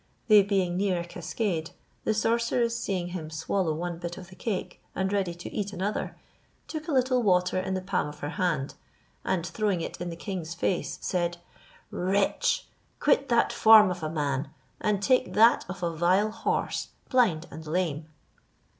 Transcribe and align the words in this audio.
They 0.29 0.41
being 0.41 0.77
near 0.77 0.99
a 0.99 1.05
cascade, 1.05 1.69
the 2.05 2.15
sorceress 2.15 2.75
seeing 2.75 3.09
him 3.09 3.29
swallow 3.29 3.71
one 3.75 3.99
bit 3.99 4.17
of 4.17 4.29
the 4.29 4.35
cake, 4.35 4.81
and 4.95 5.13
ready 5.13 5.35
to 5.35 5.47
eat 5.53 5.73
another, 5.73 6.17
took 6.67 6.87
a 6.87 6.91
little 6.91 7.21
water 7.21 7.59
in 7.59 7.75
the 7.75 7.83
palm 7.83 8.07
of 8.07 8.17
her 8.21 8.31
hand, 8.31 8.73
and 9.23 9.45
throwing 9.45 9.79
it 9.79 10.01
in 10.01 10.09
the 10.09 10.15
king's 10.15 10.55
face, 10.55 10.97
said, 11.03 11.37
"Wretch! 11.91 12.67
quit 12.99 13.29
that 13.29 13.53
form 13.53 13.89
ofa 13.91 14.11
man, 14.11 14.49
and 14.79 15.03
take 15.03 15.35
that 15.35 15.65
of 15.69 15.83
a 15.83 15.95
vile 15.95 16.31
horse, 16.31 16.87
blind 17.09 17.45
and 17.51 17.67
lame." 17.67 18.07